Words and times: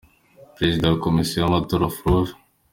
Perezida 0.55 0.91
wa 0.91 1.01
Komisiyo 1.05 1.37
y’ 1.39 1.47
amatora 1.49 1.85
Prof. 1.97 2.27